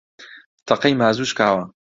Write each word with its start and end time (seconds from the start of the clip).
تەقەی 0.67 0.93
مازوو 1.01 1.29
شکاوە 1.31 1.63